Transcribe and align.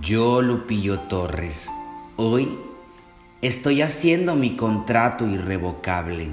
Yo, 0.00 0.40
Lupillo 0.40 0.98
Torres, 1.00 1.68
hoy 2.16 2.56
estoy 3.42 3.82
haciendo 3.82 4.34
mi 4.34 4.56
contrato 4.56 5.26
irrevocable, 5.26 6.28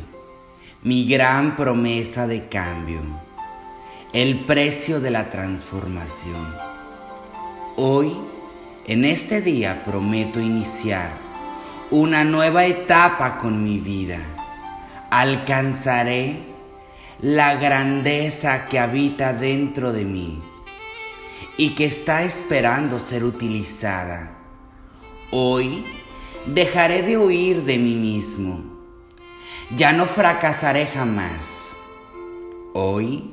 mi 0.83 1.05
gran 1.05 1.57
promesa 1.57 2.27
de 2.27 2.47
cambio, 2.47 3.01
el 4.13 4.45
precio 4.45 5.01
de 5.01 5.11
la 5.11 5.29
transformación. 5.29 6.47
Hoy, 7.75 8.13
en 8.85 9.03
este 9.03 9.41
día, 9.41 9.83
prometo 9.83 10.39
iniciar 10.39 11.09
una 11.91 12.23
nueva 12.23 12.65
etapa 12.65 13.37
con 13.37 13.65
mi 13.65 13.79
vida. 13.79 14.19
Alcanzaré 15.09 16.37
la 17.19 17.55
grandeza 17.55 18.67
que 18.67 18.79
habita 18.79 19.33
dentro 19.33 19.91
de 19.91 20.05
mí 20.05 20.39
y 21.57 21.71
que 21.71 21.85
está 21.85 22.23
esperando 22.23 22.99
ser 22.99 23.23
utilizada. 23.23 24.37
Hoy 25.31 25.83
dejaré 26.45 27.01
de 27.01 27.17
huir 27.17 27.63
de 27.63 27.79
mí 27.79 27.95
mismo. 27.95 28.63
Ya 29.75 29.91
no 29.91 30.05
fracasaré 30.05 30.85
jamás. 30.85 31.71
Hoy, 32.73 33.31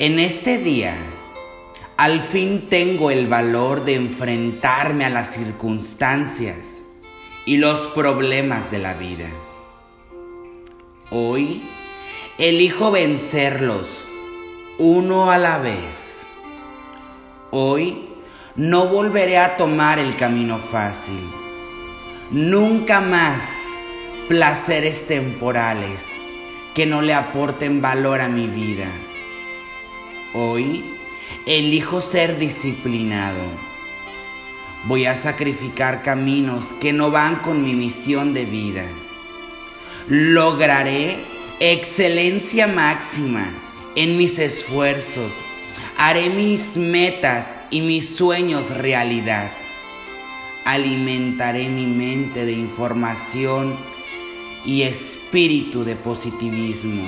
en 0.00 0.18
este 0.18 0.58
día, 0.58 0.96
al 1.96 2.20
fin 2.20 2.66
tengo 2.68 3.12
el 3.12 3.28
valor 3.28 3.84
de 3.84 3.94
enfrentarme 3.94 5.04
a 5.04 5.10
las 5.10 5.32
circunstancias 5.32 6.82
y 7.46 7.58
los 7.58 7.78
problemas 7.94 8.70
de 8.72 8.78
la 8.80 8.94
vida. 8.94 9.28
Hoy, 11.10 11.62
elijo 12.36 12.90
vencerlos 12.90 13.86
uno 14.78 15.30
a 15.30 15.38
la 15.38 15.58
vez 15.58 16.03
Hoy 17.56 18.08
no 18.56 18.88
volveré 18.88 19.38
a 19.38 19.56
tomar 19.56 20.00
el 20.00 20.16
camino 20.16 20.58
fácil. 20.58 21.20
Nunca 22.32 23.00
más 23.00 23.44
placeres 24.26 25.06
temporales 25.06 26.00
que 26.74 26.84
no 26.84 27.00
le 27.00 27.14
aporten 27.14 27.80
valor 27.80 28.20
a 28.22 28.28
mi 28.28 28.48
vida. 28.48 28.88
Hoy 30.34 30.84
elijo 31.46 32.00
ser 32.00 32.40
disciplinado. 32.40 33.44
Voy 34.86 35.06
a 35.06 35.14
sacrificar 35.14 36.02
caminos 36.02 36.64
que 36.80 36.92
no 36.92 37.12
van 37.12 37.36
con 37.36 37.62
mi 37.62 37.74
misión 37.74 38.34
de 38.34 38.46
vida. 38.46 38.82
Lograré 40.08 41.16
excelencia 41.60 42.66
máxima 42.66 43.46
en 43.94 44.18
mis 44.18 44.40
esfuerzos 44.40 45.43
Haré 45.96 46.28
mis 46.28 46.76
metas 46.76 47.56
y 47.70 47.80
mis 47.80 48.16
sueños 48.16 48.68
realidad. 48.78 49.48
Alimentaré 50.64 51.68
mi 51.68 51.86
mente 51.86 52.44
de 52.44 52.52
información 52.52 53.74
y 54.66 54.82
espíritu 54.82 55.84
de 55.84 55.94
positivismo. 55.94 57.04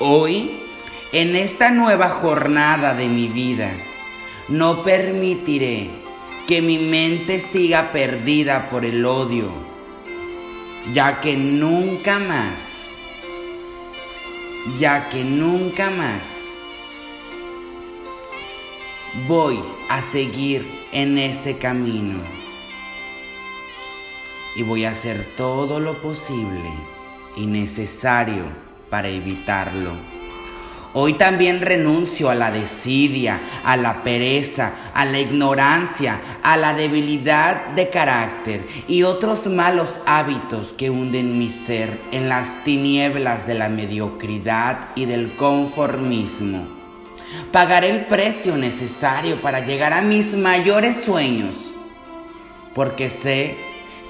Hoy, 0.00 0.50
en 1.12 1.34
esta 1.36 1.70
nueva 1.70 2.10
jornada 2.10 2.94
de 2.94 3.08
mi 3.08 3.28
vida, 3.28 3.70
no 4.48 4.82
permitiré 4.82 5.88
que 6.46 6.60
mi 6.60 6.78
mente 6.78 7.40
siga 7.40 7.92
perdida 7.92 8.68
por 8.68 8.84
el 8.84 9.06
odio, 9.06 9.48
ya 10.92 11.18
que 11.22 11.34
nunca 11.34 12.18
más, 12.18 12.90
ya 14.78 15.08
que 15.08 15.24
nunca 15.24 15.88
más 15.88 16.43
voy 19.28 19.60
a 19.88 20.02
seguir 20.02 20.66
en 20.92 21.18
ese 21.18 21.56
camino. 21.56 22.18
Y 24.56 24.62
voy 24.62 24.84
a 24.84 24.90
hacer 24.90 25.24
todo 25.36 25.80
lo 25.80 25.94
posible 25.94 26.70
y 27.36 27.46
necesario 27.46 28.44
para 28.90 29.08
evitarlo. 29.08 29.90
Hoy 30.96 31.14
también 31.14 31.60
renuncio 31.60 32.30
a 32.30 32.36
la 32.36 32.52
desidia, 32.52 33.40
a 33.64 33.76
la 33.76 34.04
pereza, 34.04 34.72
a 34.94 35.04
la 35.04 35.18
ignorancia, 35.18 36.20
a 36.44 36.56
la 36.56 36.72
debilidad 36.72 37.66
de 37.74 37.88
carácter 37.88 38.64
y 38.86 39.02
otros 39.02 39.48
malos 39.48 39.98
hábitos 40.06 40.72
que 40.72 40.90
hunden 40.90 41.36
mi 41.36 41.48
ser 41.48 41.98
en 42.12 42.28
las 42.28 42.62
tinieblas 42.62 43.44
de 43.48 43.54
la 43.54 43.68
mediocridad 43.68 44.90
y 44.94 45.06
del 45.06 45.34
conformismo. 45.34 46.83
Pagaré 47.52 47.90
el 47.90 48.04
precio 48.06 48.56
necesario 48.56 49.36
para 49.36 49.60
llegar 49.60 49.92
a 49.92 50.02
mis 50.02 50.34
mayores 50.34 51.04
sueños, 51.04 51.54
porque 52.74 53.08
sé 53.08 53.56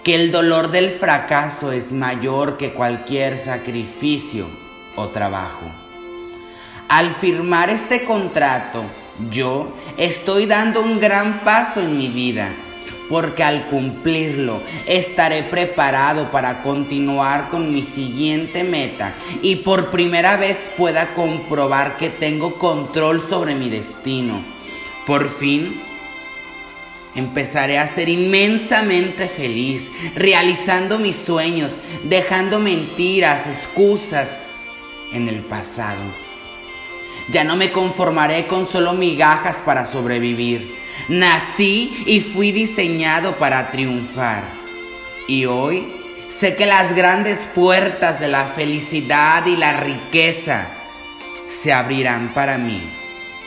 que 0.03 0.15
el 0.15 0.33
dolor 0.33 0.71
del 0.71 0.91
fracaso 0.91 1.73
es 1.73 1.93
mayor 1.93 2.57
que 2.57 2.73
cualquier 2.73 3.39
sacrificio 3.39 4.47
o 4.97 5.07
trabajo. 5.09 5.67
Al 6.89 7.15
firmar 7.15 7.71
este 7.71 8.05
contrato, 8.05 8.85
yo 9.31 9.73
estoy 9.97 10.47
dando 10.47 10.83
un 10.83 11.01
gran 11.01 11.33
paso 11.41 11.81
en 11.81 11.97
mi 11.97 12.09
vida 12.09 12.49
porque 13.09 13.45
al 13.45 13.67
cumplirlo 13.67 14.61
estaré 14.87 15.43
preparado 15.43 16.31
para 16.31 16.63
continuar 16.63 17.49
con 17.51 17.73
mi 17.73 17.83
siguiente 17.83 18.65
meta 18.65 19.13
y 19.43 19.57
por 19.57 19.91
primera 19.91 20.37
vez 20.37 20.59
pueda 20.77 21.07
comprobar 21.15 21.97
que 21.97 22.11
tengo 22.11 22.55
control 22.59 23.21
sobre 23.21 23.55
mi 23.55 23.69
destino. 23.69 24.41
Por 25.07 25.29
fin 25.29 25.73
empezaré 27.15 27.79
a 27.79 27.87
ser 27.87 28.09
inmensamente 28.09 29.29
feliz, 29.29 29.91
realizando 30.17 30.99
mis 30.99 31.17
sueños, 31.17 31.71
dejando 32.05 32.59
mentiras, 32.59 33.47
excusas 33.47 34.29
en 35.13 35.29
el 35.29 35.41
pasado. 35.41 36.03
Ya 37.33 37.45
no 37.45 37.57
me 37.57 37.71
conformaré 37.71 38.47
con 38.47 38.67
solo 38.67 38.93
migajas 38.93 39.57
para 39.65 39.87
sobrevivir 39.87 40.84
Nací 41.09 42.05
y 42.07 42.21
fui 42.21 42.51
diseñado 42.51 43.33
para 43.37 43.71
triunfar. 43.71 44.43
Y 45.29 45.45
hoy 45.45 45.87
sé 46.39 46.57
que 46.57 46.65
las 46.65 46.95
grandes 46.95 47.39
puertas 47.55 48.21
de 48.21 48.29
la 48.29 48.45
felicidad 48.45 49.45
y 49.45 49.57
la 49.57 49.75
riqueza 49.81 50.67
se 51.51 51.73
abrirán 51.73 52.29
para 52.35 52.57
mí 52.57 52.81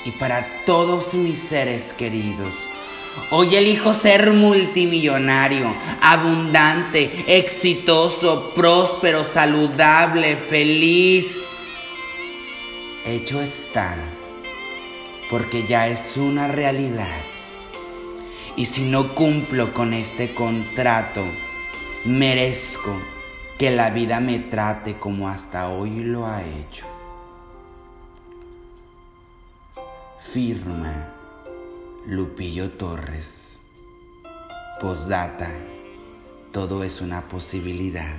y 0.06 0.12
para 0.12 0.46
todos 0.66 1.16
mis 1.16 1.38
seres 1.38 1.94
queridos. 1.98 2.54
Hoy 3.32 3.56
elijo 3.56 3.94
ser 3.94 4.32
multimillonario, 4.32 5.72
abundante, 6.02 7.12
exitoso, 7.28 8.54
próspero, 8.56 9.24
saludable, 9.24 10.38
feliz. 10.38 11.26
Hecho 13.06 13.42
está, 13.42 13.96
porque 15.32 15.66
ya 15.66 15.88
es 15.88 16.16
una 16.18 16.48
realidad. 16.48 17.37
Y 18.58 18.66
si 18.66 18.90
no 18.90 19.08
cumplo 19.14 19.72
con 19.72 19.94
este 19.94 20.34
contrato, 20.34 21.24
merezco 22.06 22.92
que 23.60 23.70
la 23.70 23.92
vida 23.92 24.20
me 24.20 24.40
trate 24.40 24.96
como 24.96 25.30
hasta 25.30 25.70
hoy 25.70 26.04
lo 26.04 26.26
ha 26.26 26.42
hecho. 26.44 26.86
Firma 30.34 31.14
Lupillo 32.08 32.72
Torres. 32.72 33.58
Postdata. 34.82 35.52
Todo 36.52 36.84
es 36.84 37.00
una 37.00 37.22
posibilidad. 37.22 38.16